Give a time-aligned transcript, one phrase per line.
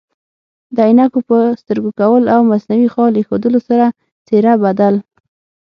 [0.75, 3.85] د عینکو په سترګو کول او مصنوعي خال ایښودلو سره
[4.27, 4.95] څیره بدل